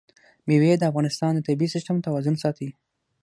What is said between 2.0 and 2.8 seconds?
توازن ساتي.